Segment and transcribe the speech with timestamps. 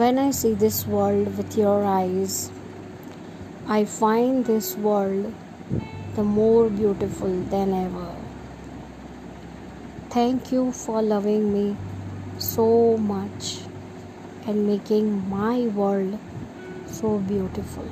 [0.00, 2.50] When I see this world with your eyes,
[3.66, 5.34] I find this world
[6.14, 8.06] the more beautiful than ever.
[10.08, 11.76] Thank you for loving me
[12.38, 13.58] so much
[14.46, 16.18] and making my world
[16.86, 17.84] so beautiful.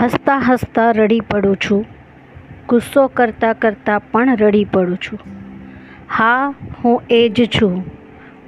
[0.00, 1.84] હસતા હસતા રડી પડું છું.
[2.68, 5.18] ગુસ્સો કરતાં કરતાં પણ રડી પડું છું.
[6.10, 6.54] હા,
[6.84, 7.84] હું એ જ છું,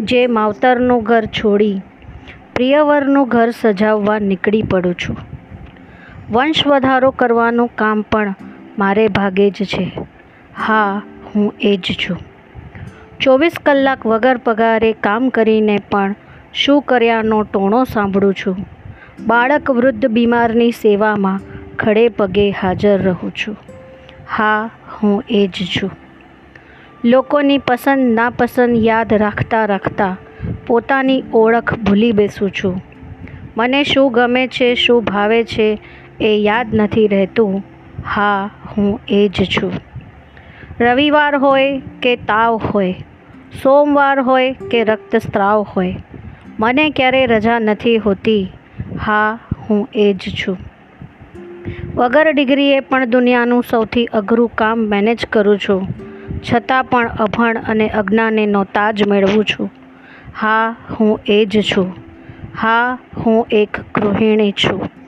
[0.01, 1.83] જે માવતરનું ઘર છોડી,
[2.55, 5.17] પ્રિયવરનું ઘર સજાવવા નીકળી પડું છું.
[6.31, 8.35] વંશ વધારો કરવાનું કામ પણ
[8.79, 9.93] મારે ભાગે જ છે.
[10.57, 11.03] હા,
[11.35, 12.19] હું એ જ છું.
[13.21, 16.15] ચોવીસ કલાક વગર પગારે કામ કરીને પણ
[16.55, 18.57] શું કર્યાનો ટોણો સાંભળું છું.
[19.21, 21.41] બાળક વૃદ્ધ બીમારની સેવામાં
[21.77, 23.57] ખડે પગે હાજર રહું છું.
[24.37, 25.91] હા, હું એ જ છું.
[27.05, 30.17] લોકોની પસંદ નાપસંદ યાદ રાખતા રાખતા
[30.67, 32.83] પોતાની ઓળખ ભૂલી બેસું છું.
[33.57, 35.79] મને શું ગમે છે, શું ભાવે છે
[36.21, 37.63] એ યાદ નથી રહેતું.
[38.07, 39.73] હા, હું એ જ છું.
[40.81, 42.93] રવિવાર હોય કે તાવ હોય,
[43.63, 45.97] સોમવાર હોય કે રક્તસ્રાવ હોય,
[46.61, 48.53] મને ક્યારેય રજા નથી હોતી.
[49.01, 49.39] હા,
[49.69, 50.57] હું એ જ છું.
[51.95, 55.89] વગર ડિગ્રીએ પણ દુનિયાનું સૌથી અઘરું કામ મેનેજ કરું છું.
[56.53, 59.71] છતાં પણ અભણ અને અજ્ઞાનીનો તાજ મેળવું છું.
[60.41, 61.95] હા, હું એ જ છું.
[62.61, 65.02] હા, હું એક ગૃહિણી છું.